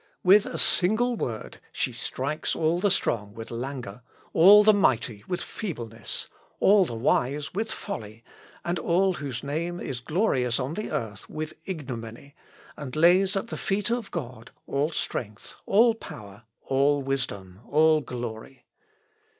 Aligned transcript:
With 0.23 0.47
a 0.47 0.57
single 0.57 1.15
word 1.15 1.59
she 1.71 1.93
strikes 1.93 2.55
all 2.55 2.79
the 2.79 2.89
strong 2.89 3.35
with 3.35 3.51
languor, 3.51 4.01
all 4.33 4.63
the 4.63 4.73
mighty 4.73 5.23
with 5.27 5.43
feebleness, 5.43 6.27
all 6.59 6.85
the 6.85 6.95
wise 6.95 7.53
with 7.53 7.71
folly, 7.71 8.23
and 8.65 8.79
all 8.79 9.11
those 9.13 9.19
whose 9.21 9.43
name 9.43 9.79
is 9.79 9.99
glorious 9.99 10.59
on 10.59 10.73
the 10.73 10.89
earth 10.89 11.29
with 11.29 11.53
ignominy, 11.65 12.33
and 12.75 12.95
lays 12.95 13.35
at 13.35 13.49
the 13.49 13.57
feet 13.57 13.91
of 13.91 14.09
God 14.09 14.49
all 14.65 14.89
strength, 14.89 15.53
all 15.67 15.93
power, 15.93 16.45
all 16.63 17.03
wisdom, 17.03 17.59
all 17.67 18.01
glory. 18.01 18.65